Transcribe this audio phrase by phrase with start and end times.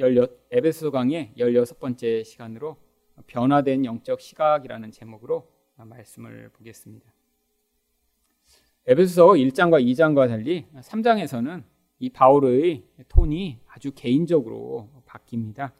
[0.00, 2.76] 에베소 강의 16번째 시간으로
[3.26, 7.12] 변화된 영적 시각이라는 제목으로 말씀을 보겠습니다.
[8.86, 11.64] 에베소서 1장과 2장과 달리 3장에서는
[11.98, 15.72] 이 바울의 톤이 아주 개인적으로 바뀝니다.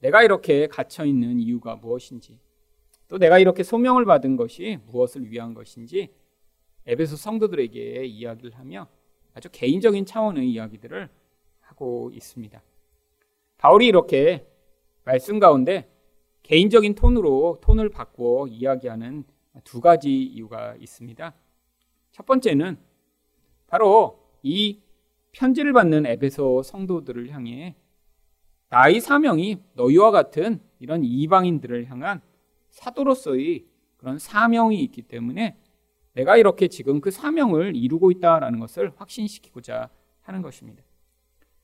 [0.00, 2.38] 내가 이렇게 갇혀 있는 이유가 무엇인지,
[3.08, 6.12] 또 내가 이렇게 소명을 받은 것이 무엇을 위한 것인지
[6.84, 8.88] 에베소 성도들에게 이야기를 하며
[9.32, 11.08] 아주 개인적인 차원의 이야기들을
[11.60, 12.62] 하고 있습니다.
[13.62, 14.44] 바울이 이렇게
[15.04, 15.88] 말씀 가운데
[16.42, 19.22] 개인적인 톤으로 톤을 바꾸어 이야기하는
[19.62, 21.32] 두 가지 이유가 있습니다.
[22.10, 22.76] 첫 번째는
[23.68, 24.80] 바로 이
[25.30, 27.76] 편지를 받는 에베소 성도들을 향해
[28.68, 32.20] 나의 사명이 너희와 같은 이런 이방인들을 향한
[32.70, 33.64] 사도로서의
[33.96, 35.56] 그런 사명이 있기 때문에
[36.14, 39.88] 내가 이렇게 지금 그 사명을 이루고 있다라는 것을 확신시키고자
[40.22, 40.82] 하는 것입니다.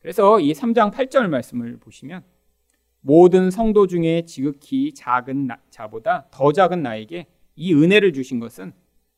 [0.01, 2.25] 그래서 이 3장 8절 말씀을 보시면
[3.01, 8.73] 모든 성도 중에 지극히 작은 자보다 더 작은 나에게 이 은혜를 주신 것은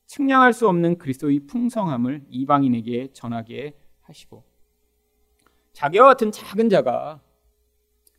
[0.07, 4.43] 측량할 수 없는 그리스도의 풍성함을 이방인에게 전하게 하시고
[5.73, 7.21] 자기와 같은 작은 자가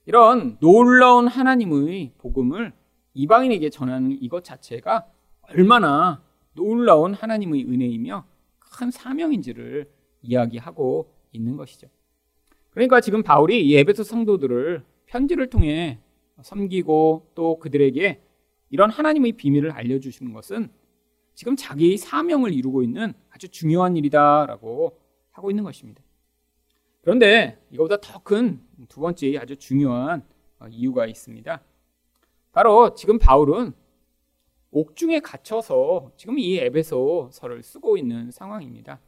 [0.07, 2.73] 이런 놀라운 하나님의 복음을
[3.15, 5.07] 이방인에게 전하는 이것 자체가
[5.43, 6.23] 얼마나
[6.55, 8.25] 놀라운 하나님의 은혜이며
[8.59, 9.91] 큰 사명인지를
[10.23, 11.89] 이야기하고 있는 것이죠.
[12.73, 15.99] 그러니까 지금 바울이 이 에베소 성도들을 편지를 통해
[16.43, 18.21] 섬기고 또 그들에게
[18.71, 20.71] 이런 하나님의 비밀을 알려주시는 것은
[21.35, 24.99] 지금 자기의 사명을 이루고 있는 아주 중요한 일이다라고
[25.31, 26.03] 하고 있는 것입니다.
[27.03, 30.23] 그런데 이거보다 더 큰 두 번째 아주 중요한
[30.71, 31.63] 이유가 있습니다.
[32.53, 33.73] 바로 지금 바울은
[34.71, 39.01] 옥중에 갇혀서 지금 이 에베소서를 쓰고 있는 상황입니다.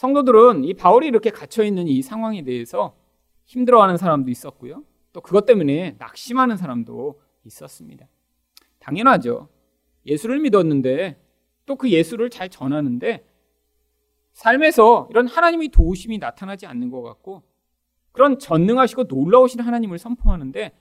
[0.00, 2.96] 성도들은 이 바울이 이렇게 갇혀 있는 이 상황에 대해서
[3.44, 4.82] 힘들어하는 사람도 있었고요.
[5.12, 8.08] 또 그것 때문에 낙심하는 사람도 있었습니다.
[8.78, 9.50] 당연하죠.
[10.06, 11.20] 예수를 믿었는데
[11.66, 13.26] 또 그 예수를 잘 전하는데
[14.32, 17.42] 삶에서 이런 하나님의 도우심이 나타나지 않는 것 같고
[18.12, 20.72] 그런 전능하시고 놀라우신 하나님을 선포하는데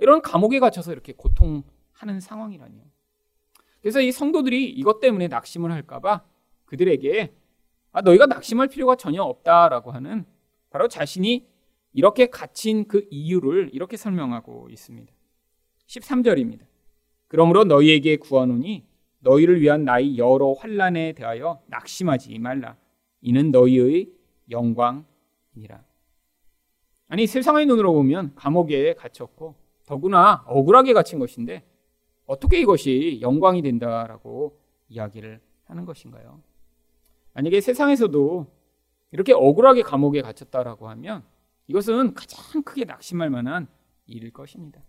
[0.00, 2.82] 이런 감옥에 갇혀서 이렇게 고통하는 상황이라니요.
[3.80, 6.24] 그래서 이 성도들이 이것 때문에 낙심을 할까봐
[6.64, 7.32] 그들에게
[7.96, 10.26] 아, 너희가 낙심할 필요가 전혀 없다라고 하는
[10.68, 11.46] 바로 자신이
[11.94, 15.10] 이렇게 갇힌 그 이유를 이렇게 설명하고 있습니다.
[15.86, 16.66] 13절입니다.
[17.26, 18.84] 그러므로 너희에게 구하노니
[19.20, 22.76] 너희를 위한 나의 여러 환란에 대하여 낙심하지 말라.
[23.22, 24.10] 이는 너희의
[24.50, 25.82] 영광이니라.
[27.08, 29.54] 아니 세상의 눈으로 보면 감옥에 갇혔고
[29.86, 31.64] 더구나 억울하게 갇힌 것인데
[32.26, 36.42] 어떻게 이것이 영광이 된다라고 이야기를 하는 것인가요?
[37.36, 38.46] 만약에 세상에서도
[39.10, 41.22] 이렇게 억울하게 감옥에 갇혔다라고 하면
[41.66, 43.68] 이것은 가장 크게 낙심할 만한
[44.06, 44.80] 일일 것입니다.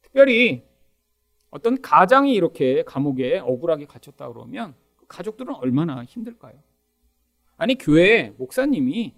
[0.00, 0.64] 특별히
[1.50, 6.54] 어떤 가장이 이렇게 감옥에 억울하게 갇혔다 그러면 그 가족들은 얼마나 힘들까요?
[7.56, 9.14] 아니 교회 목사님이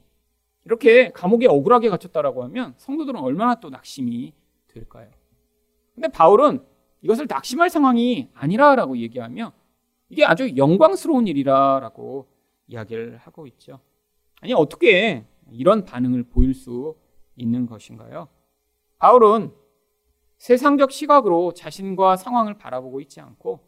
[0.66, 4.34] 이렇게 감옥에 억울하게 갇혔다라고 하면 성도들은 얼마나 또 낙심이
[4.68, 5.08] 될까요?
[5.94, 6.62] 근데 바울은
[7.00, 9.52] 이것을 낙심할 상황이 아니라라고 얘기하며
[10.10, 12.33] 이게 아주 영광스러운 일이라라고
[12.66, 13.80] 이야기를 하고 있죠.
[14.40, 16.96] 아니, 어떻게 이런 반응을 보일 수
[17.36, 18.28] 있는 것인가요?
[18.98, 19.52] 바울은
[20.38, 23.60] 세상적 시각으로 자신과 상황을 바라보고 있지 않고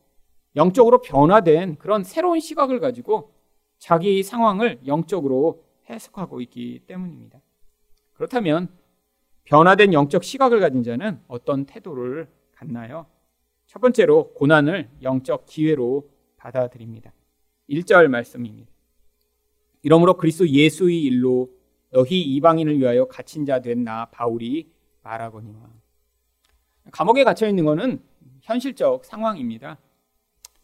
[0.57, 3.35] 영적으로 변화된 그런 새로운 시각을 가지고
[3.79, 7.41] 자기 상황을 영적으로 해석하고 있기 때문입니다.
[8.15, 8.69] 그렇다면
[9.45, 13.07] 변화된 영적 시각을 가진 자는 어떤 태도를 갖나요?
[13.67, 17.13] 첫 번째로 고난을 영적 기회로 받아들입니다.
[17.69, 18.76] 1절 말씀입니다.
[19.87, 21.49] 이러므로 그리스도 예수의 일로
[21.93, 24.69] 너희 이방인을 위하여 갇힌 자 된 나 바울이
[25.05, 25.61] 말하거니와.
[26.91, 28.03] 감옥에 갇혀 있는 것은
[28.43, 29.79] 현실적 상황입니다.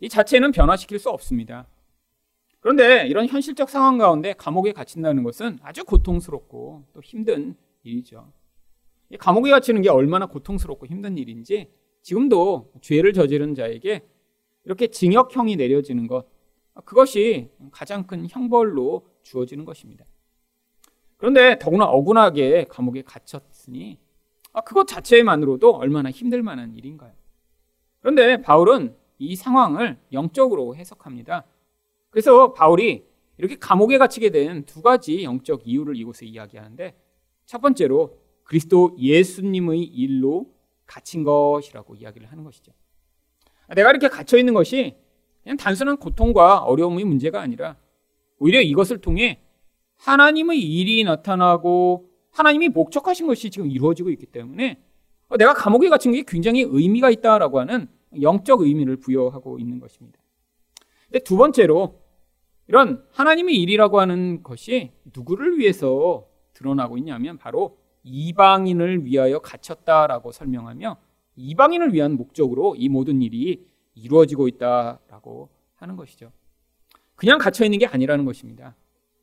[0.01, 1.69] 이 자체는 변화시킬 수 없습니다.
[2.59, 7.55] 그런데 이런 현실적 상황 가운데 감옥에 갇힌다는 것은 아주 고통스럽고 또 힘든
[7.85, 8.33] 일이죠.
[9.09, 11.71] 이 감옥에 갇히는 게 얼마나 고통스럽고 힘든 일인지
[12.03, 14.05] 지금도 죄를 저지른 자에게
[14.65, 16.27] 이렇게 징역형이 내려지는 것,
[16.85, 20.05] 그것이 가장 큰 형벌로 주어지는 것입니다.
[21.17, 23.99] 그런데 더구나 억울하게 감옥에 갇혔으니
[24.53, 27.13] 아, 그것 자체만으로도 얼마나 힘들 만한 일인가요?
[28.01, 31.45] 그런데 바울은 이 상황을 영적으로 해석합니다.
[32.11, 33.07] 그래서 바울이
[33.39, 36.95] 이렇게 감옥에 갇히게 된 두 가지 영적 이유를 이곳에 이야기하는데
[37.47, 40.53] 첫 번째로 그리스도 예수님의 일로
[40.87, 42.73] 갇힌 것이라고 이야기를 하는 것이죠.
[43.75, 44.97] 내가 이렇게 갇혀 있는 것이
[45.43, 47.77] 그냥 단순한 고통과 어려움의 문제가 아니라
[48.43, 49.41] 오히려 이것을 통해
[49.99, 54.83] 하나님의 일이 나타나고 하나님이 목적하신 것이 지금 이루어지고 있기 때문에
[55.39, 57.89] 내가 감옥에 갇힌 게 굉장히 의미가 있다라고 하는
[58.21, 60.19] 영적 의미를 부여하고 있는 것입니다.
[61.05, 62.01] 근데 두 번째로
[62.67, 70.97] 이런 하나님의 일이라고 하는 것이 누구를 위해서 드러나고 있냐면 바로 이방인을 위하여 갇혔다라고 설명하며
[71.37, 76.33] 이방인을 위한 목적으로 이 모든 일이 이루어지고 있다라고 하는 것이죠.
[77.17, 78.75] 그냥 갇혀 있는 게 아니라는 것입니다.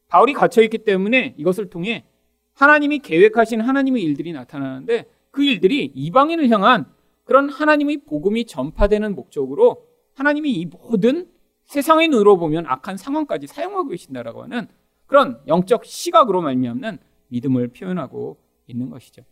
[0.07, 2.05] 바울이 갇혀 있기 때문에 이것을 통해
[2.53, 6.85] 하나님이 계획하신 하나님의 일들이 나타나는데 그 일들이 이방인을 향한
[7.23, 11.29] 그런 하나님의 복음이 전파되는 목적으로 하나님이 이 모든
[11.65, 14.67] 세상의 눈으로 보면 악한 상황까지 사용하고 계신다라고 하는
[15.05, 16.97] 그런 영적 시각으로 말미암는
[17.27, 18.37] 믿음을 표현하고
[18.67, 19.23] 있는 것이죠.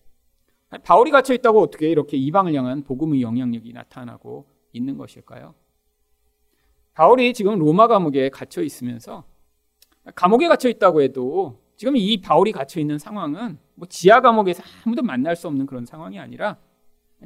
[0.83, 5.55] 바울이 갇혀 있다고 어떻게 이렇게 이방을 향한 복음의 영향력이 나타나고 있는 것일까요?
[6.97, 9.23] 바울이 지금 로마 감옥에 갇혀 있으면서
[10.15, 15.35] 감옥에 갇혀 있다고 해도 지금 이 바울이 갇혀 있는 상황은 뭐 지하 감옥에서 아무도 만날
[15.35, 16.57] 수 없는 그런 상황이 아니라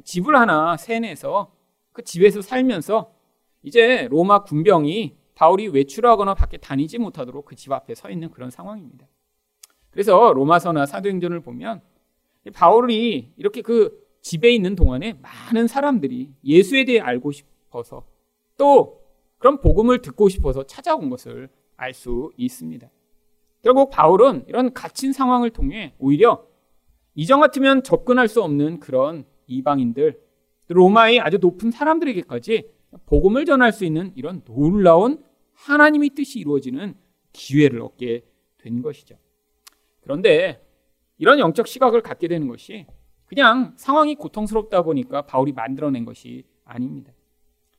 [0.04, 1.54] 집을 하나 세내서
[1.92, 3.14] 그 집에서 살면서
[3.62, 9.06] 이제 로마 군병이 바울이 외출하거나 밖에 다니지 못하도록 그 집 앞에 서 있는 그런 상황입니다.
[9.90, 11.80] 그래서 로마서나 사도행전을 보면
[12.52, 18.04] 바울이 이렇게 그 집에 있는 동안에 많은 사람들이 예수에 대해 알고 싶어서
[18.58, 19.01] 또
[19.42, 22.88] 그런 복음을 듣고 싶어서 찾아온 것을 알 수 있습니다.
[23.60, 26.46] 결국 바울은 이런 갇힌 상황을 통해 오히려
[27.16, 30.22] 이전 같으면 접근할 수 없는 그런 이방인들,
[30.68, 32.70] 로마의 아주 높은 사람들에게까지
[33.06, 35.24] 복음을 전할 수 있는 이런 놀라운
[35.54, 36.94] 하나님의 뜻이 이루어지는
[37.32, 38.24] 기회를 얻게
[38.58, 39.16] 된 것이죠.
[40.02, 40.64] 그런데
[41.18, 42.86] 이런 영적 시각을 갖게 되는 것이
[43.26, 47.12] 그냥 상황이 고통스럽다 보니까 바울이 만들어낸 것이 아닙니다.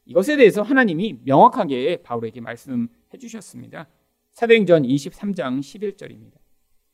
[0.05, 2.87] 이것에 대해서 하나님이 명확하게 바울에게 말씀해
[3.19, 3.87] 주셨습니다.
[4.31, 6.33] 사도행전 23장 11절입니다.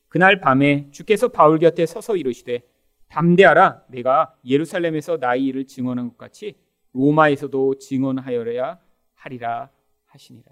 [0.08, 2.62] 그날 밤에 주께서 바울 곁에 서서 이르시되
[3.08, 6.56] 담대하라 내가 예루살렘에서 나의 일을 증언한 것 같이
[6.94, 8.80] 로마에서도 증언하여야
[9.14, 9.70] 하리라
[10.06, 10.52] 하시니라.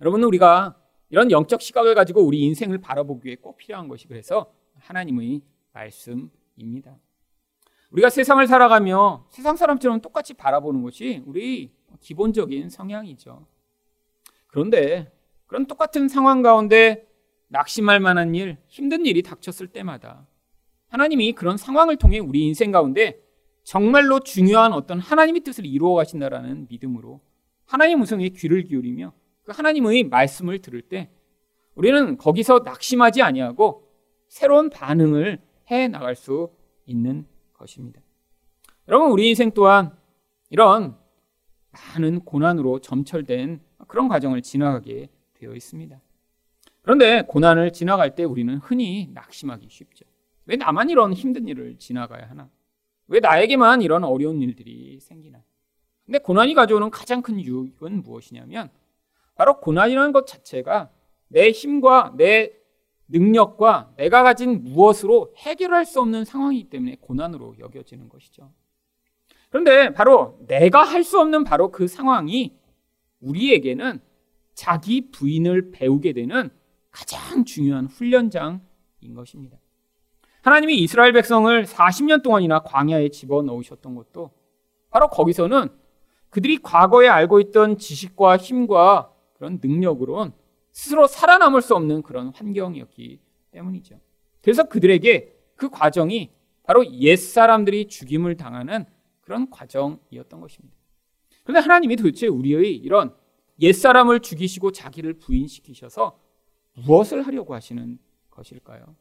[0.00, 0.76] 여러분 우리가
[1.10, 5.42] 이런 영적 시각을 가지고 우리 인생을 바라보기에 꼭 필요한 것이 그래서 하나님의
[5.72, 6.98] 말씀입니다.
[7.90, 13.46] 우리가 세상을 살아가며 세상 사람처럼 똑같이 바라보는 것이 우리 기본적인 성향이죠.
[14.46, 15.12] 그런데
[15.46, 17.08] 그런 똑같은 상황 가운데
[17.48, 20.26] 낙심할 만한 일, 힘든 일이 닥쳤을 때마다
[20.88, 23.20] 하나님이 그런 상황을 통해 우리 인생 가운데
[23.64, 27.20] 정말로 중요한 어떤 하나님의 뜻을 이루어 가신다라는 믿음으로
[27.64, 31.10] 하나님 음성에 귀를 기울이며 그 하나님의 말씀을 들을 때
[31.74, 33.88] 우리는 거기서 낙심하지 아니하고
[34.28, 35.40] 새로운 반응을
[35.70, 36.50] 해 나갈 수
[36.86, 37.26] 있는
[37.60, 38.00] 것입니다.
[38.88, 39.96] 여러분, 우리 인생 또한
[40.48, 40.96] 이런
[41.70, 46.00] 많은 고난으로 점철된 그런 과정을 지나가게 되어 있습니다.
[46.82, 50.04] 그런데 고난을 지나갈 때 우리는 흔히 낙심하기 쉽죠.
[50.46, 52.50] 왜 나만 이런 힘든 일을 지나가야 하나?
[53.06, 55.42] 왜 나에게만 이런 어려운 일들이 생기나?
[56.04, 58.70] 근데 고난이 가져오는 가장 큰 유익은 무엇이냐면
[59.36, 60.90] 바로 고난이라는 것 자체가
[61.28, 62.52] 내 힘과 내
[63.10, 68.50] 능력과 내가 가진 무엇으로 해결할 수 없는 상황이기 때문에 고난으로 여겨지는 것이죠.
[69.50, 72.56] 그런데 바로 내가 할 수 없는 바로 그 상황이
[73.20, 74.00] 우리에게는
[74.54, 76.50] 자기 부인을 배우게 되는
[76.90, 79.58] 가장 중요한 훈련장인 것입니다.
[80.42, 84.30] 하나님이 이스라엘 백성을 40년 동안이나 광야에 집어넣으셨던 것도
[84.90, 85.68] 바로 거기서는
[86.30, 90.32] 그들이 과거에 알고 있던 지식과 힘과 그런 능력으로는
[90.72, 94.00] 스스로 살아남을 수 없는 그런 환경이었기 때문이죠.
[94.42, 96.30] 그래서 그들에게 그 과정이
[96.62, 98.84] 바로 옛 사람들이 죽임을 당하는
[99.20, 100.76] 그런 과정이었던 것입니다.
[101.42, 103.14] 그런데 하나님이 도대체 우리의 이런
[103.60, 106.18] 옛 사람을 죽이시고 자기를 부인시키셔서
[106.86, 107.98] 무엇을 하려고 하시는
[108.30, 108.94] 것일까요?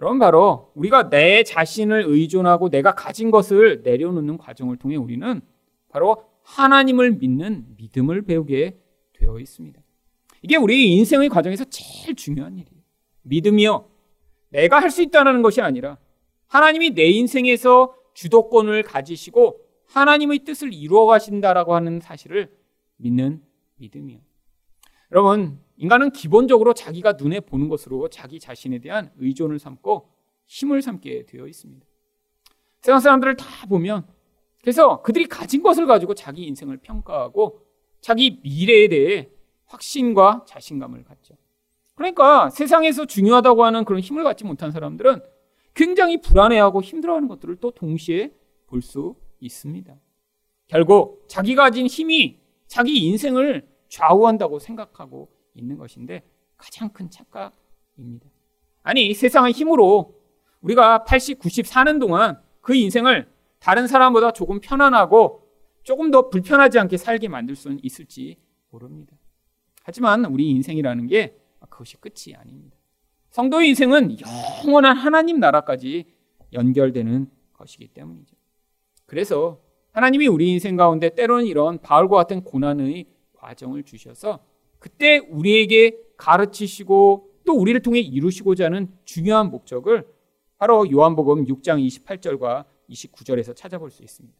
[0.00, 5.40] 여러분 바로 우리가 내 자신을 의존하고 내가 가진 것을 내려놓는 과정을 통해 우리는
[5.88, 8.78] 바로 하나님을 믿는 믿음을 배우게
[9.12, 9.81] 되어 있습니다.
[10.42, 12.82] 이게 우리 인생의 과정에서 제일 중요한 일이에요.
[13.22, 13.88] 믿음이요.
[14.50, 15.98] 내가 할 수 있다는 것이 아니라
[16.48, 22.52] 하나님이 내 인생에서 주도권을 가지시고 하나님의 뜻을 이루어 가신다라고 하는 사실을
[22.96, 23.42] 믿는
[23.76, 24.18] 믿음이요.
[25.12, 30.08] 여러분, 인간은 기본적으로 자기가 눈에 보는 것으로 자기 자신에 대한 의존을 삼고
[30.46, 31.86] 힘을 삼게 되어 있습니다.
[32.80, 34.06] 세상 사람들을 다 보면
[34.60, 37.60] 그래서 그들이 가진 것을 가지고 자기 인생을 평가하고
[38.00, 39.28] 자기 미래에 대해
[39.72, 41.34] 확신과 자신감을 갖죠.
[41.94, 45.20] 그러니까 세상에서 중요하다고 하는 그런 힘을 갖지 못한 사람들은
[45.74, 48.34] 굉장히 불안해하고 힘들어하는 것들을 또 동시에
[48.66, 49.94] 볼 수 있습니다.
[50.68, 56.22] 결국 자기가 가진 힘이 자기 인생을 좌우한다고 생각하고 있는 것인데
[56.56, 58.26] 가장 큰 착각입니다.
[58.82, 60.14] 아니 세상의 힘으로
[60.60, 65.46] 우리가 80, 90 사는 동안 그 인생을 다른 사람보다 조금 편안하고
[65.82, 68.38] 조금 더 불편하지 않게 살게 만들 수는 있을지
[68.70, 69.16] 모릅니다.
[69.82, 71.36] 하지만 우리 인생이라는 게
[71.68, 72.76] 그것이 끝이 아닙니다.
[73.30, 74.16] 성도의 인생은
[74.64, 76.04] 영원한 하나님 나라까지
[76.52, 78.36] 연결되는 것이기 때문이죠.
[79.06, 79.60] 그래서
[79.92, 84.44] 하나님이 우리 인생 가운데 때로는 이런 바울과 같은 고난의 과정을 주셔서
[84.78, 90.06] 그때 우리에게 가르치시고 또 우리를 통해 이루시고자 하는 중요한 목적을
[90.58, 94.36] 바로 요한복음 6장 28절과 29절에서 찾아볼 수 있습니다.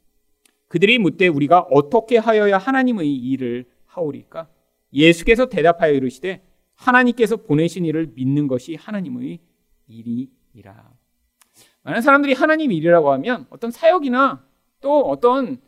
[0.69, 4.49] 그들이 묻되 우리가 어떻게 하여야 하나님의 일을 하오리까?
[4.93, 6.45] 예수께서 대답하여 이르시되
[6.75, 9.41] 하나님께서 보내신 일을 믿는 것이 하나님의
[9.89, 10.93] 일이니라.
[11.83, 14.47] 많은 사람들이 하나님 일이라고 하면 어떤 사역이나
[14.81, 15.61] 또 어떤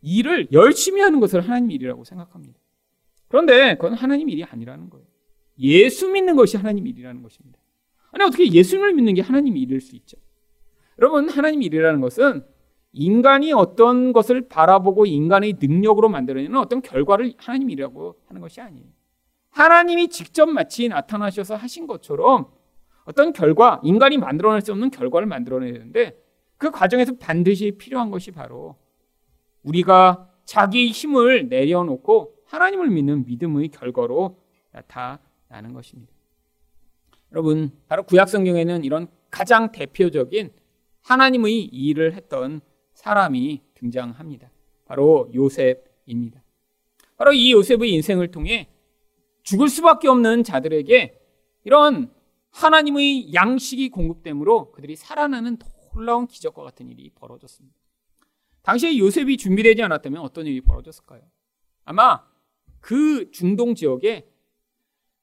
[0.00, 2.58] 일을 열심히 하는 것을 하나님 일이라고 생각합니다.
[3.28, 5.06] 그런데 그건 하나님 일이 아니라는 거예요.
[5.58, 7.58] 예수 믿는 것이 하나님 일이라는 것입니다.
[8.12, 10.16] 아니 어떻게 예수님을 믿는 게 하나님 일일 수 있죠?
[10.98, 12.44] 여러분 하나님 일이라는 것은
[12.92, 18.86] 인간이 어떤 것을 바라보고 인간의 능력으로 만들어내는 어떤 결과를 하나님 일이라고 하는 것이 아니에요.
[19.50, 22.48] 하나님이 직접 마치 나타나셔서 하신 것처럼
[23.04, 26.16] 어떤 결과, 인간이 만들어낼 수 없는 결과를 만들어내야 되는데
[26.58, 28.76] 그 과정에서 반드시 필요한 것이 바로
[29.62, 34.38] 우리가 자기 힘을 내려놓고 하나님을 믿는 믿음의 결과로
[34.72, 36.12] 나타나는 것입니다.
[37.32, 40.50] 여러분, 바로 구약 성경에는 이런 가장 대표적인
[41.02, 42.60] 하나님의 일을 했던
[43.08, 44.50] 사람이 등장합니다.
[44.84, 46.42] 바로 요셉입니다.
[47.16, 48.68] 바로 이 요셉의 인생을 통해
[49.42, 51.18] 죽을 수밖에 없는 자들에게
[51.64, 52.12] 이런
[52.50, 55.56] 하나님의 양식이 공급됨으로 그들이 살아나는
[55.94, 57.74] 놀라운 기적과 같은 일이 벌어졌습니다.
[58.60, 61.22] 당시에 요셉이 준비되지 않았다면 어떤 일이 벌어졌을까요?
[61.86, 62.22] 아마
[62.80, 64.28] 그 중동 지역에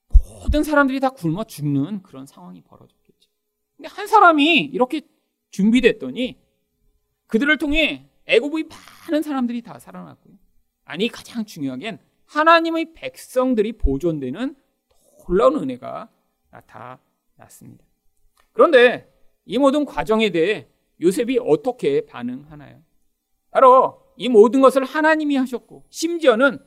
[0.08, 3.30] 모든 사람들이 다 굶어 죽는 그런 상황이 벌어졌겠죠.
[3.78, 5.02] 근데 한 사람이 이렇게
[5.52, 6.45] 준비됐더니
[7.28, 8.66] 그들을 통해 애굽의
[9.10, 10.36] 많은 사람들이 다 살아났고요.
[10.84, 14.56] 아니 가장 중요하겐 하나님의 백성들이 보존되는
[15.28, 16.10] 놀라운 은혜가
[16.52, 17.84] 나타났습니다.
[18.52, 19.12] 그런데
[19.46, 20.68] 이 모든 과정에 대해
[21.02, 22.82] 요셉이 어떻게 반응하나요?
[23.52, 26.60] 바로 이 모든 것을 하나님이 하셨고 심지어는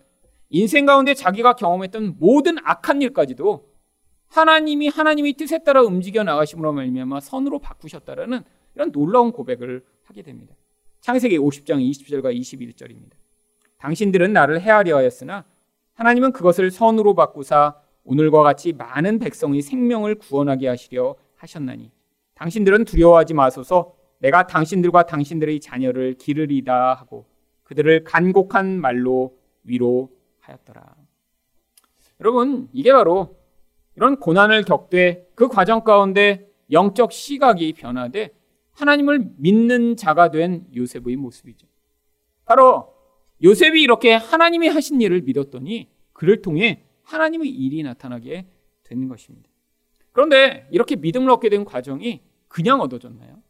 [0.50, 3.68] 인생 가운데 자기가 경험했던 모든 악한 일까지도
[4.28, 8.42] 하나님이 하나님의 뜻에 따라 움직여 나가심으로 말미암아 선으로 바꾸셨다라는
[8.74, 10.54] 이런 놀라운 고백을 하게 됩니다.
[11.02, 13.12] 창세기 50장 20절과 21절입니다.
[13.76, 15.44] 당신들은 나를 헤아려 하였으나
[15.94, 21.90] 하나님은 그것을 선으로 바꾸사 오늘과 같이 많은 백성의 생명을 구원하게 하시려 하셨나니
[22.34, 27.26] 당신들은 두려워하지 마소서 내가 당신들과 당신들의 자녀를 기르리다 하고
[27.64, 30.96] 그들을 간곡한 말로 위로하였더라.
[32.20, 33.36] 여러분, 이게 바로
[33.94, 38.37] 이런 고난을 겪되 그 과정 가운데 영적 시각이 변화돼
[38.78, 41.66] 하나님을 믿는 자가 된 요셉의 모습이죠.
[42.44, 42.94] 바로
[43.42, 48.46] 요셉이 이렇게 하나님이 하신 일을 믿었더니 그를 통해 하나님의 일이 나타나게
[48.84, 49.48] 되는 것입니다.
[50.12, 53.42] 그런데 이렇게 믿음을 얻게 된 과정이 그냥 얻어졌나요?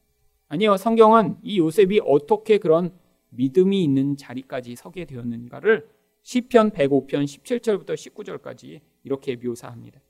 [0.49, 0.79] 아니요.
[0.79, 2.91] 성경은 이 요셉이 어떻게 그런
[3.31, 5.89] 믿음이 있는 자리까지 서게 되었는가를
[6.23, 10.01] 시편 105편 17절부터 19절까지 이렇게 묘사합니다.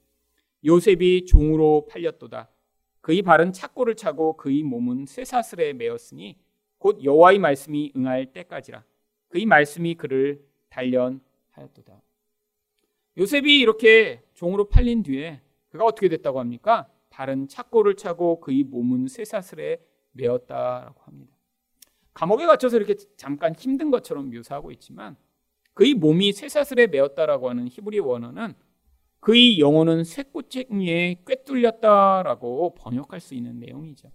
[0.64, 2.48] 요셉이 종으로 팔렸도다.
[3.08, 6.36] 그의 발은 착고를 차고 그의 몸은 쇠사슬에 매었으니
[6.76, 8.84] 곧 여호와의 말씀이 응할 때까지라.
[9.28, 12.02] 그의 말씀이 그를 단련하였도다.
[13.16, 16.86] 요셉이 이렇게 종으로 팔린 뒤에 그가 어떻게 됐다고 합니까?
[17.08, 19.80] 발은 착고를 차고 그의 몸은 쇠사슬에
[20.12, 21.32] 매었다라고 합니다.
[22.12, 25.16] 감옥에 갇혀서 이렇게 잠깐 힘든 것처럼 묘사하고 있지만
[25.72, 28.54] 그의 몸이 쇠사슬에 매었다라고 하는 히브리 원어는
[29.20, 34.10] 그의 영혼은 쇠꼬챙이에 꿰뚫렸다라고 번역할 수 있는 내용이죠.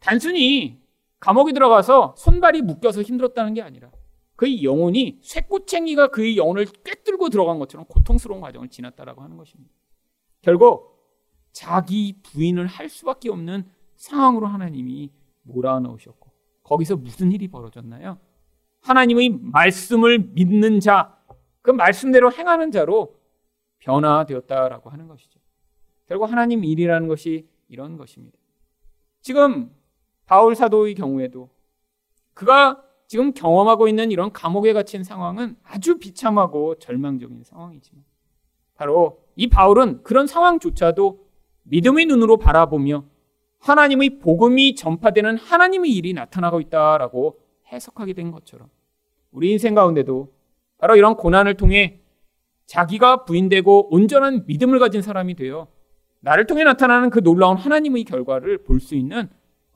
[0.00, 0.80] 단순히
[1.20, 3.90] 감옥에 들어가서 손발이 묶여서 힘들었다는 게 아니라
[4.36, 9.72] 그의 영혼이 쇠꼬챙이가 그의 영혼을 꿰뚫고 들어간 것처럼 고통스러운 과정을 지났다라고 하는 것입니다.
[10.40, 10.92] 결국
[11.52, 13.64] 자기 부인을 할 수밖에 없는
[13.96, 15.10] 상황으로 하나님이
[15.42, 16.30] 몰아넣으셨고
[16.64, 18.18] 거기서 무슨 일이 벌어졌나요?
[18.80, 21.16] 하나님의 말씀을 믿는 자,
[21.60, 23.21] 그 말씀대로 행하는 자로
[23.82, 25.40] 변화되었다라고 하는 것이죠.
[26.06, 28.38] 결국 하나님 일이라는 것이 이런 것입니다.
[29.20, 29.70] 지금
[30.26, 31.50] 바울 사도의 경우에도
[32.34, 38.04] 그가 지금 경험하고 있는 이런 감옥에 갇힌 상황은 아주 비참하고 절망적인 상황이지만
[38.74, 41.26] 바로 이 바울은 그런 상황조차도
[41.64, 43.04] 믿음의 눈으로 바라보며
[43.58, 47.38] 하나님의 복음이 전파되는 하나님의 일이 나타나고 있다라고
[47.70, 48.68] 해석하게 된 것처럼
[49.30, 50.32] 우리 인생 가운데도
[50.78, 52.01] 바로 이런 고난을 통해
[52.72, 55.68] 자기가 부인되고 온전한 믿음을 가진 사람이 되어
[56.20, 59.28] 나를 통해 나타나는 그 놀라운 하나님의 결과를 볼 수 있는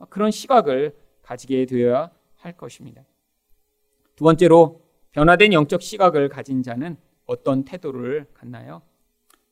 [0.09, 3.05] 그런 시각을 가지게 되어야 할 것입니다.
[4.15, 8.81] 두 번째로 변화된 영적 시각을 가진 자는 어떤 태도를 갖나요?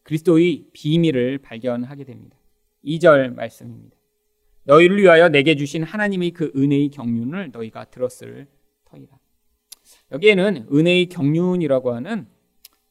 [0.01, 2.35] 그리스도의 비밀을 발견하게 됩니다.
[2.83, 3.95] 2절 말씀입니다.
[4.63, 8.47] 너희를 위하여 내게 주신 하나님의 그 은혜의 경륜을 너희가 들었을
[8.85, 9.19] 터이라.
[10.13, 12.33] 여기에는 은혜의 경륜이라고 하는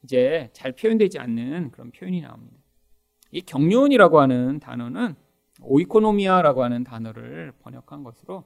[0.05, 2.57] 이제 잘 표현되지 않는 그런 표현이 나옵니다.
[3.31, 5.15] 이 경륜이라고 하는 단어는
[5.63, 8.45] 오이코노미아라고 하는 단어를 번역한 것으로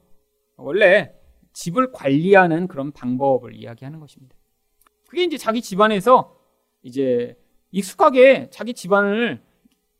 [0.55, 1.13] 원래
[1.53, 4.35] 집을 관리하는 그런 방법을 이야기하는 것입니다.
[5.07, 6.37] 그게 이제 자기 집안에서
[6.81, 7.37] 이제
[7.71, 9.43] 익숙하게 자기 집안을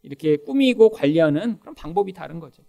[0.01, 2.63] 이렇게 꾸미고 관리하는 그런 방법이 다른 거죠.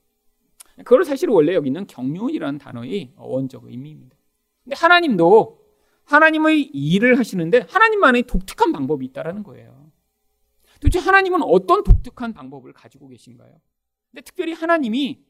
[0.79, 4.17] 그걸 사실 원래 여기는 경륜이라는 단어의 원적 의미입니다.
[4.65, 5.60] 근데 하나님도
[6.11, 9.91] 하나님의 일을 하시는데 하나님만의 독특한 방법이 있다라는 거예요.
[10.81, 13.61] 도대체 하나님은 어떤 독특한 방법을 가지고 계신가요?
[14.11, 15.23] 근데 특별히 하나님이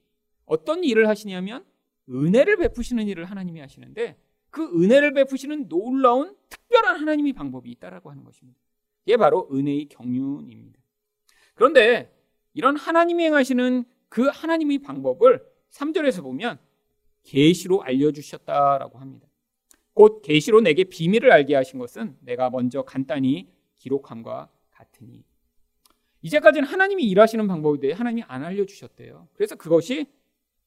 [0.46, 1.64] 어떤 일을 하시냐면
[2.08, 4.16] 은혜를 베푸시는 일을 하나님이 하시는데
[4.48, 8.58] 그 은혜를 베푸시는 놀라운 특별한 하나님의 방법이 있다라고 하는 것입니다.
[9.04, 10.80] 이게 바로 은혜의 경륜입니다.
[11.54, 12.16] 그런데
[12.54, 16.58] 이런 하나님이 행하시는 그 하나님의 방법을 3절에서 보면
[17.22, 19.29] 계시로 알려 주셨다라고 합니다.
[19.94, 25.24] 곧 계시로 내게 비밀을 알게 하신 것은 내가 먼저 간단히 기록함과 같으니
[26.22, 29.28] 이제까지는 하나님이 일하시는 방법에 대해 하나님이 안 알려 주셨대요.
[29.34, 30.06] 그래서 그것이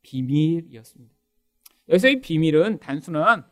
[0.02, 1.14] 비밀이었습니다.
[1.90, 3.46] 여기서 이 비밀은 단순한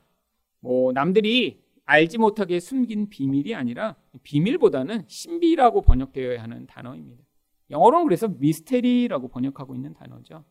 [0.59, 7.23] 뭐 남들이 알지 못하게 숨긴 비밀이 아니라 비밀보다는 신비라고 번역되어야 하는 단어입니다.
[7.69, 10.43] 영어로는 그래서 미스테리라고 번역하고 있는 단어죠.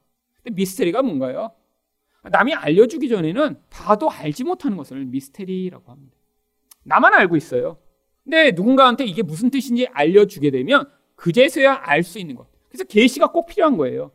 [0.43, 1.53] 근데 미스테리가 뭔가요?
[2.23, 6.17] 남이 알려주기 전에는 봐도 알지 못하는 것을 미스테리라고 합니다.
[6.85, 7.79] 나만 알고 있어요.
[8.25, 12.49] 근데 누군가한테 이게 무슨 뜻인지 알려주게 되면 그제서야 알 수 있는 것.
[12.69, 14.13] 그래서 계시가 꼭 필요한 거예요.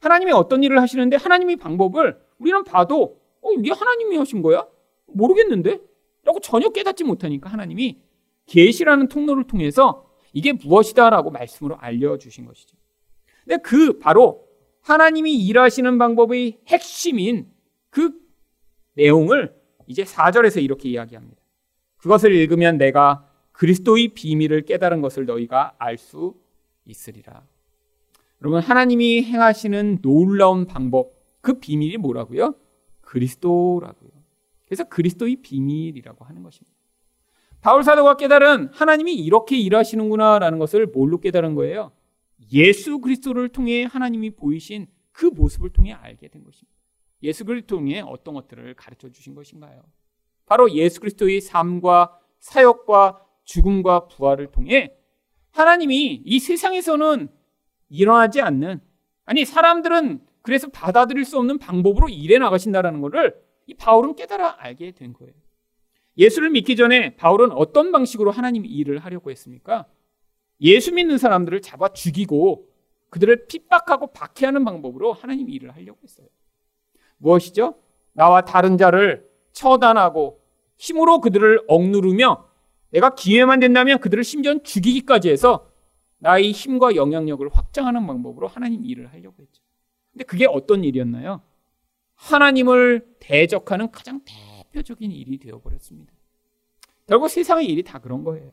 [0.00, 4.66] 하나님이 어떤 일을 하시는데 하나님의 방법을 우리는 봐도 어 이게 하나님이 하신 거야?
[5.06, 5.80] 모르겠는데?
[6.24, 8.00] 라고 전혀 깨닫지 못하니까 하나님이
[8.46, 12.76] 계시라는 통로를 통해서 이게 무엇이다라고 말씀으로 알려주신 것이죠.
[13.44, 14.47] 근데 그 바로
[14.82, 17.50] 하나님이 일하시는 방법의 핵심인
[17.90, 18.12] 그
[18.94, 19.54] 내용을
[19.86, 21.40] 이제 4절에서 이렇게 이야기합니다.
[21.98, 26.34] 그것을 읽으면 내가 그리스도의 비밀을 깨달은 것을 너희가 알 수
[26.84, 27.42] 있으리라.
[28.40, 32.54] 여러분, 하나님이 행하시는 놀라운 방법, 그 비밀이 뭐라고요?
[33.00, 34.10] 그리스도라고요.
[34.66, 36.76] 그래서 그리스도의 비밀이라고 하는 것입니다.
[37.60, 41.90] 바울 사도가 깨달은 하나님이 이렇게 일하시는구나라는 것을 뭘로 깨달은 거예요?
[42.52, 46.76] 예수 그리스도를 통해 하나님이 보이신 그 모습을 통해 알게 된 것입니다.
[47.22, 49.82] 예수 그리스도를 통해 어떤 것들을 가르쳐 주신 것인가요?
[50.46, 54.94] 바로 예수 그리스도의 삶과 사역과 죽음과 부활을 통해
[55.50, 57.28] 하나님이 이 세상에서는
[57.88, 58.80] 일어나지 않는
[59.24, 63.34] 아니 사람들은 그래서 받아들일 수 없는 방법으로 일해 나가신다라는 것을
[63.66, 65.34] 이 바울은 깨달아 알게 된 거예요.
[66.16, 69.86] 예수를 믿기 전에 바울은 어떤 방식으로 하나님 일을 하려고 했습니까?
[70.60, 72.68] 예수 믿는 사람들을 잡아 죽이고
[73.10, 76.26] 그들을 핍박하고 박해하는 방법으로 하나님 일을 하려고 했어요.
[77.18, 77.74] 무엇이죠?
[78.12, 80.40] 나와 다른 자를 처단하고
[80.76, 82.48] 힘으로 그들을 억누르며
[82.90, 85.70] 내가 기회만 된다면 그들을 심지어 죽이기까지 해서
[86.18, 89.62] 나의 힘과 영향력을 확장하는 방법으로 하나님 일을 하려고 했죠.
[90.12, 91.42] 근데 그게 어떤 일이었나요?
[92.14, 96.12] 하나님을 대적하는 가장 대표적인 일이 되어버렸습니다.
[97.06, 98.50] 결국 세상의 일이 다 그런 거예요.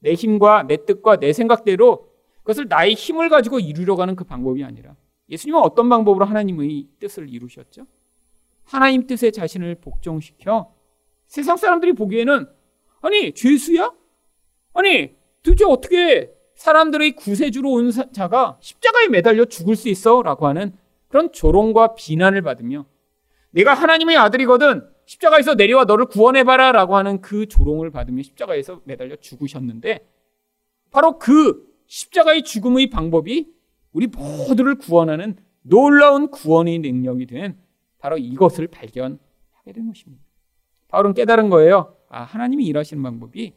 [0.00, 2.08] 내 힘과 내 뜻과 내 생각대로
[2.38, 4.94] 그것을 나의 힘을 가지고 이루려고 하는 그 방법이 아니라
[5.28, 7.86] 예수님은 어떤 방법으로 하나님의 뜻을 이루셨죠?
[8.64, 10.72] 하나님 뜻에 자신을 복종시켜
[11.26, 12.46] 세상 사람들이 보기에는
[13.02, 13.92] 아니 죄수야?
[14.74, 20.22] 아니 도대체 어떻게 사람들의 구세주로 온 자가 십자가에 매달려 죽을 수 있어?
[20.22, 20.72] 라고 하는
[21.08, 22.86] 그런 조롱과 비난을 받으며
[23.50, 30.06] 내가 하나님의 아들이거든 십자가에서 내려와 너를 구원해봐라 라고 하는 그 조롱을 받으며 십자가에서 매달려 죽으셨는데
[30.90, 33.50] 바로 그 십자가의 죽음의 방법이
[33.92, 37.58] 우리 모두를 구원하는 놀라운 구원의 능력이 된
[37.98, 40.22] 바로 이것을 발견하게 된 것입니다.
[40.88, 41.96] 바울은 깨달은 거예요.
[42.10, 43.54] 아, 하나님이 일하시는 방법이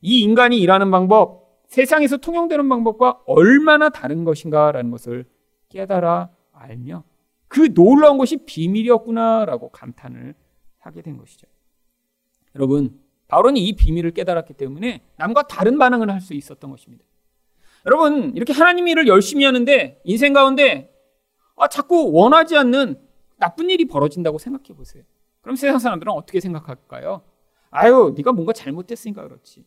[0.00, 5.26] 이 인간이 일하는 방법, 세상에서 통용되는 방법과 얼마나 다른 것인가라는 것을
[5.68, 7.04] 깨달아 알며
[7.46, 10.34] 그 놀라운 것이 비밀이었구나라고 감탄을
[10.78, 11.46] 하게 된 것이죠.
[12.54, 17.04] 여러분, 바울은 이 비밀을 깨달았기 때문에 남과 다른 반응을 할 수 있었던 것입니다.
[17.86, 20.92] 여러분, 이렇게 하나님 일을 열심히 하는데 인생 가운데
[21.56, 23.00] 아, 자꾸 원하지 않는
[23.36, 25.04] 나쁜 일이 벌어진다고 생각해 보세요.
[25.42, 27.22] 그럼 세상 사람들은 어떻게 생각할까요?
[27.70, 29.64] 아유, 네가 뭔가 잘못됐으니까 그렇지.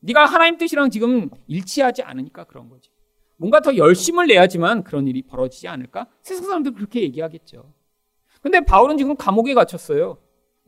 [0.00, 2.90] 네가 하나님 뜻이랑 지금 일치하지 않으니까 그런 거지.
[3.36, 6.06] 뭔가 더 열심을 내야지만 그런 일이 벌어지지 않을까?
[6.22, 7.72] 세상 사람들 그렇게 얘기하겠죠.
[8.42, 10.18] 근데 바울은 지금 감옥에 갇혔어요.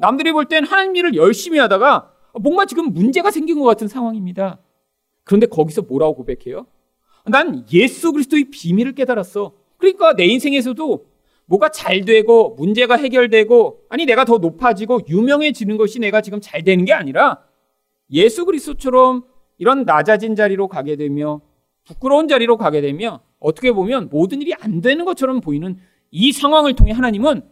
[0.02, 2.10] 남들이 볼 땐 하나님 일을 열심히 하다가
[2.40, 4.58] 뭔가 지금 문제가 생긴 것 같은 상황입니다.
[5.22, 6.66] 그런데 거기서 뭐라고 고백해요?
[7.26, 9.52] 난 예수 그리스도의 비밀을 깨달았어.
[9.76, 11.06] 그러니까 내 인생에서도
[11.46, 16.84] 뭐가 잘 되고 문제가 해결되고 아니 내가 더 높아지고 유명해지는 것이 내가 지금 잘 되는
[16.84, 17.38] 게 아니라
[18.10, 19.22] 예수 그리스도처럼
[19.58, 21.42] 이런 낮아진 자리로 가게 되며
[21.84, 25.78] 부끄러운 자리로 가게 되며 어떻게 보면 모든 일이 안 되는 것처럼 보이는
[26.10, 27.42] 이 상황을 통해 하나님은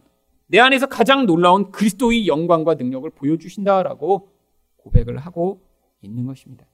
[0.51, 4.33] 내 안에서 가장 놀라운 그리스도의 영광과 능력을 보여주신다라고
[4.75, 5.65] 고백을 하고
[6.01, 6.65] 있는 것입니다.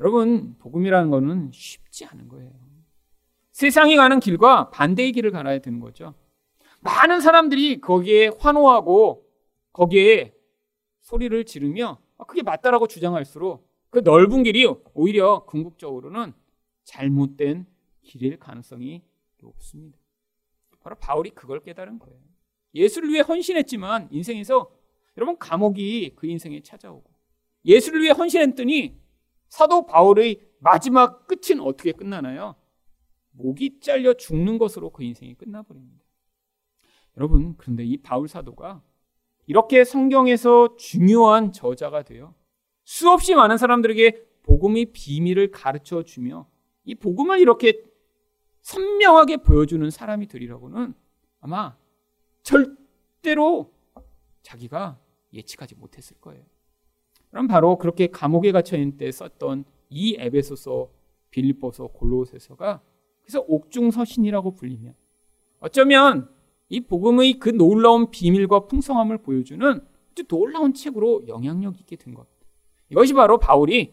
[0.00, 2.50] 여러분, 복음이라는 것은 쉽지 않은 거예요.
[3.52, 6.14] 세상이 가는 길과 반대의 길을 가야 되는 거죠.
[6.80, 9.26] 많은 사람들이 거기에 환호하고
[9.74, 10.34] 거기에
[11.02, 16.32] 소리를 지르며 그게 맞다라고 주장할수록 그 넓은 길이 오히려 궁극적으로는
[16.84, 17.66] 잘못된
[18.02, 19.02] 길일 가능성이
[19.42, 19.98] 높습니다.
[20.80, 22.25] 바로 바울이 그걸 깨달은 거예요.
[22.76, 24.70] 예수를 위해 헌신했지만 인생에서
[25.16, 27.10] 여러분 감옥이 그 인생에 찾아오고
[27.64, 28.96] 예수를 위해 헌신했더니
[29.48, 32.54] 사도 바울의 마지막 끝은 어떻게 끝나나요?
[33.32, 36.04] 목이 잘려 죽는 것으로 그 인생이 끝나버립니다.
[37.16, 38.82] 여러분, 그런데 이 바울 사도가
[39.46, 42.34] 이렇게 성경에서 중요한 저자가 되어
[42.84, 46.48] 수없이 많은 사람들에게 복음의 비밀을 가르쳐 주며
[46.84, 47.82] 이 복음을 이렇게
[48.62, 50.94] 선명하게 보여주는 사람이 되리라고는
[51.40, 51.76] 아마
[52.46, 53.72] 절대로
[54.42, 55.00] 자기가
[55.32, 56.44] 예측하지 못했을 거예요.
[57.30, 60.88] 그럼 바로 그렇게 감옥에 갇혀 있는 때 썼던 이 에베소서,
[61.30, 62.80] 빌립보서, 골로새서가
[63.22, 64.92] 그래서 옥중 서신이라고 불리며
[65.58, 66.30] 어쩌면
[66.68, 69.80] 이 복음의 그 놀라운 비밀과 풍성함을 보여주는
[70.28, 72.26] 놀라운 책으로 영향력 있게 된 것.
[72.90, 73.92] 이것이 바로 바울이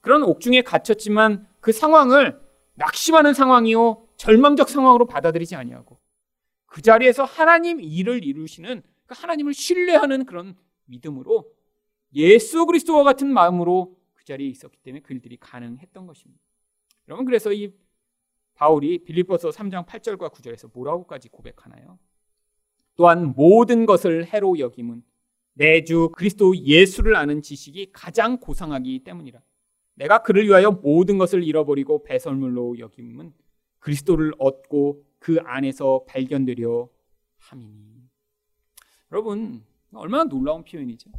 [0.00, 2.40] 그런 옥중에 갇혔지만 그 상황을
[2.74, 6.01] 낙심하는 상황이요 절망적 상황으로 받아들이지 아니하고
[6.72, 10.56] 그 자리에서 하나님 일을 이루시는 그 하나님을 신뢰하는 그런
[10.86, 11.52] 믿음으로
[12.14, 16.42] 예수 그리스도와 같은 마음으로 그 자리에 있었기 때문에 그 일들이 가능했던 것입니다.
[17.08, 17.74] 여러분 그래서 이
[18.54, 21.98] 바울이 빌립보서 3장 8절과 9절에서 뭐라고까지 고백하나요?
[22.96, 25.02] 또한 모든 것을 해로 여김은
[25.52, 29.42] 내 주 그리스도 예수를 아는 지식이 가장 고상하기 때문이라.
[29.96, 33.34] 내가 그를 위하여 모든 것을 잃어버리고 배설물로 여김은
[33.78, 36.88] 그리스도를 얻고 그 안에서 발견되려
[37.38, 38.10] 함이니.
[39.12, 41.10] 여러분, 얼마나 놀라운 표현이죠.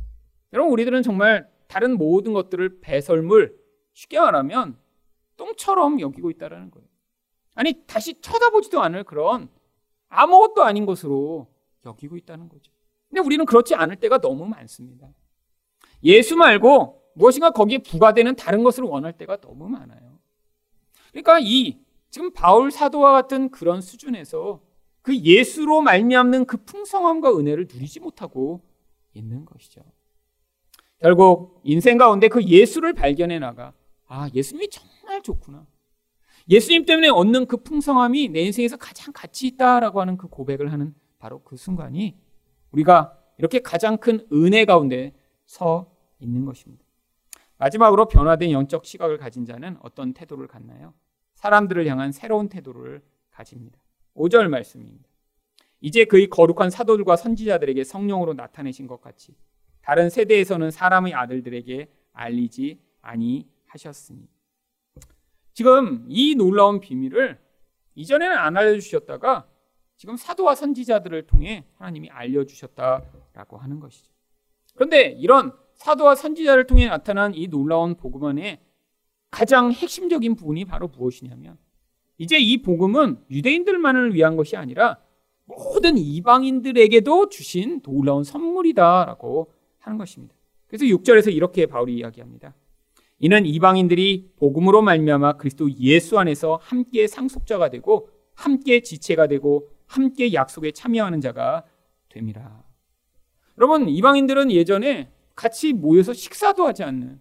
[0.52, 3.58] 여러분, 우리들은 정말 다른 모든 것들을 배설물,
[3.94, 4.78] 쉽게 말하면
[5.38, 6.86] 똥처럼 여기고 있다는 거예요.
[7.56, 9.48] 아니, 다시 쳐다보지도 않을 그런
[10.10, 11.48] 아무것도 아닌 것으로
[11.86, 12.74] 여기고 있다는 거죠.
[13.08, 15.08] 근데 우리는 그렇지 않을 때가 너무 많습니다.
[16.04, 20.20] 예수 말고 무엇인가 거기에 부과되는 다른 것을 원할 때가 너무 많아요.
[21.12, 21.80] 그러니까 이
[22.14, 24.62] 지금 바울 사도와 같은 그런 수준에서
[25.02, 28.62] 그 예수로 말미암는 그 풍성함과 은혜를 누리지 못하고
[29.16, 29.82] 있는 것이죠.
[31.00, 33.74] 결국 인생 가운데 그 예수를 발견해 나가
[34.06, 35.66] 아 예수님이 정말 좋구나.
[36.48, 41.42] 예수님 때문에 얻는 그 풍성함이 내 인생에서 가장 가치 있다라고 하는 그 고백을 하는 바로
[41.42, 42.16] 그 순간이
[42.70, 45.16] 우리가 이렇게 가장 큰 은혜 가운데
[45.48, 46.86] 서 있는 것입니다.
[47.58, 50.94] 마지막으로 변화된 영적 시각을 가진 자는 어떤 태도를 갖나요?
[51.44, 53.78] 사람들을 향한 새로운 태도를 가집니다.
[54.16, 55.10] 5절 말씀입니다.
[55.82, 59.36] 이제 그의 거룩한 사도들과 선지자들에게 성령으로 나타내신 것 같이
[59.82, 64.26] 다른 세대에서는 사람의 아들들에게 알리지 아니하셨으니
[65.52, 67.38] 지금 이 놀라운 비밀을
[67.96, 69.46] 이전에는 안 알려주셨다가
[69.98, 74.14] 지금 사도와 선지자들을 통해 하나님이 알려주셨다라고 하는 것이죠.
[74.76, 78.62] 그런데 이런 사도와 선지자를 통해 나타난 이 놀라운 복음 안에
[79.34, 81.58] 가장 핵심적인 부분이 바로 무엇이냐면
[82.20, 85.00] 이제 이 복음은 유대인들만을 위한 것이 아니라
[85.46, 90.36] 모든 이방인들에게도 주신 놀라운 선물이다라고 하는 것입니다.
[90.68, 92.54] 그래서 6절에서 이렇게 바울이 이야기합니다.
[93.18, 100.72] 이는 이방인들이 복음으로 말미암아 그리스도 예수 안에서 함께 상속자가 되고 함께 지체가 되고 함께 약속에
[100.72, 101.66] 참여하는 자가
[102.10, 102.64] 됩니다.
[103.58, 107.20] 여러분, 이방인들은 예전에 같이 모여서 식사도 하지 않는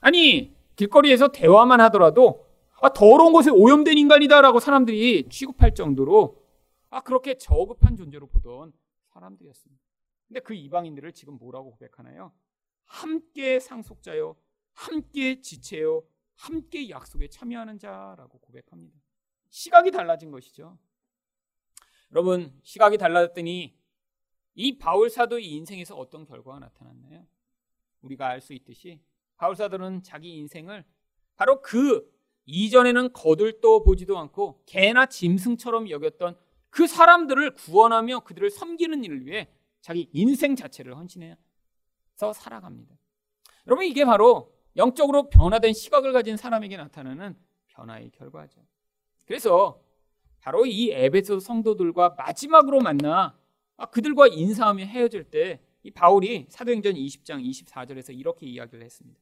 [0.00, 2.46] 아니, 길거리에서 대화만 하더라도
[2.80, 6.42] 아, 더러운 것에 오염된 인간이다라고 사람들이 취급할 정도로
[6.90, 8.72] 아, 그렇게 저급한 존재로 보던
[9.12, 9.82] 사람들이었습니다.
[10.28, 12.32] 근데 그 이방인들을 지금 뭐라고 고백하나요?
[12.84, 14.36] 함께 상속자요,
[14.72, 16.04] 함께 지체요,
[16.36, 18.98] 함께 약속에 참여하는 자라고 고백합니다.
[19.48, 20.78] 시각이 달라진 것이죠.
[22.10, 23.76] 여러분, 시각이 달라졌더니
[24.56, 27.26] 이 바울 사도의 인생에서 어떤 결과가 나타났나요?
[28.02, 29.00] 우리가 알 수 있듯이
[29.36, 30.84] 바울 사도는 자기 인생을
[31.36, 32.10] 바로 그
[32.46, 36.36] 이전에는 거들떠 보지도 않고 개나 짐승처럼 여겼던
[36.70, 39.48] 그 사람들을 구원하며 그들을 섬기는 일을 위해
[39.80, 42.94] 자기 인생 자체를 헌신해서 살아갑니다.
[43.66, 47.36] 여러분 이게 바로 영적으로 변화된 시각을 가진 사람에게 나타나는
[47.68, 48.60] 변화의 결과죠.
[49.24, 49.80] 그래서
[50.40, 53.38] 바로 이 에베소 성도들과 마지막으로 만나
[53.90, 59.20] 그들과 인사하며 헤어질 때 이 바울이 사도행전 20장 24절에서 이렇게 이야기를 했습니다.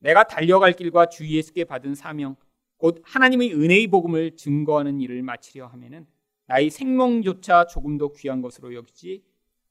[0.00, 2.36] 내가 달려갈 길과 주 예수께 받은 사명
[2.76, 6.06] 곧 하나님의 은혜의 복음을 증거하는 일을 마치려 하면은
[6.46, 9.24] 나의 생명조차 조금도 귀한 것으로 여기지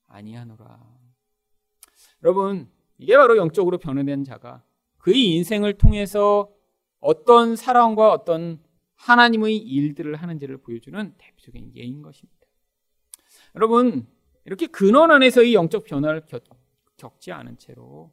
[0.07, 0.79] 아니하노라.
[2.23, 4.63] 여러분, 이게 바로 영적으로 변화된 자가
[4.97, 6.51] 그의 인생을 통해서
[6.99, 8.61] 어떤 사랑과 어떤
[8.95, 12.37] 하나님의 일들을 하는지를 보여주는 대표적인 예인 것입니다.
[13.55, 14.07] 여러분,
[14.45, 16.43] 이렇게 근원 안에서의 영적 변화를 겪,
[16.97, 18.11] 겪지 않은 채로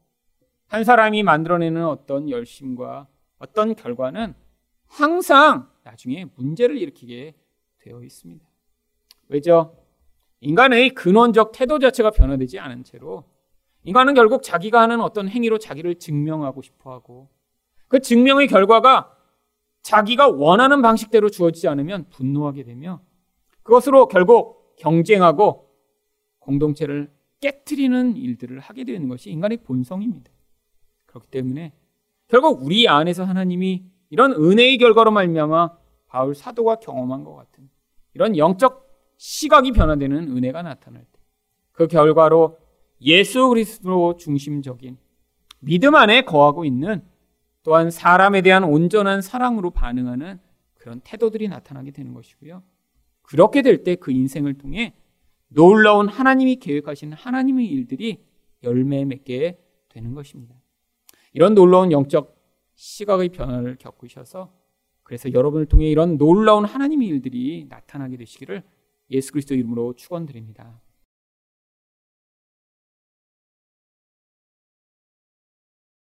[0.74, 3.06] 한 사람이 만들어내는 어떤 열심과
[3.38, 4.34] 어떤 결과는
[4.86, 7.36] 항상 나중에 문제를 일으키게
[7.78, 8.44] 되어 있습니다.
[9.28, 9.76] 왜죠?
[10.40, 13.22] 인간의 근원적 태도 자체가 변화되지 않은 채로
[13.84, 17.28] 인간은 결국 자기가 하는 어떤 행위로 자기를 증명하고 싶어 하고
[17.86, 19.16] 그 증명의 결과가
[19.82, 23.00] 자기가 원하는 방식대로 주어지지 않으면 분노하게 되며
[23.62, 25.70] 그것으로 결국 경쟁하고
[26.40, 30.34] 공동체를 깨뜨리는 일들을 하게 되는 것이 인간의 본성입니다.
[31.14, 31.72] 그렇기 때문에
[32.28, 35.70] 결국 우리 안에서 하나님이 이런 은혜의 결과로 말미암아
[36.06, 37.68] 바울 사도가 경험한 것 같은
[38.14, 38.84] 이런 영적
[39.16, 41.14] 시각이 변화되는 은혜가 나타날 때
[41.72, 42.56] 그 결과로
[43.00, 44.96] 예수 그리스도 중심적인
[45.58, 47.02] 믿음 안에 거하고 있는
[47.64, 50.38] 또한 사람에 대한 온전한 사랑으로 반응하는
[50.74, 52.62] 그런 태도들이 나타나게 되는 것이고요.
[53.22, 54.94] 그렇게 될 때 그 인생을 통해
[55.48, 58.22] 놀라운 하나님이 계획하신 하나님의 일들이
[58.62, 60.54] 열매 맺게 되는 것입니다.
[61.34, 62.34] 이런 놀라운 영적
[62.74, 64.52] 시각의 변화를 겪으셔서
[65.02, 68.62] 그래서 여러분을 통해 이런 놀라운 하나님의 일들이 나타나게 되시기를
[69.10, 70.80] 예수 그리스도 이름으로 축원드립니다.